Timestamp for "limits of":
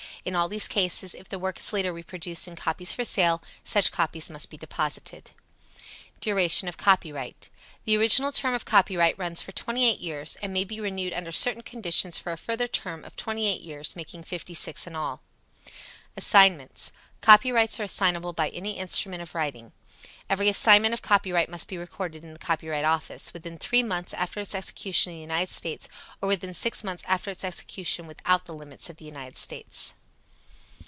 28.53-28.97